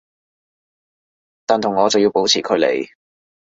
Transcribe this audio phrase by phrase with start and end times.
[1.45, 2.89] 但同我就要保持距離